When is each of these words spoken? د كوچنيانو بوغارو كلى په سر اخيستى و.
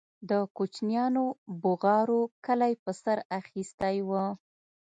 د 0.29 0.31
كوچنيانو 0.57 1.25
بوغارو 1.61 2.21
كلى 2.45 2.71
په 2.83 2.91
سر 3.01 3.17
اخيستى 3.39 3.95
و. 4.07 4.11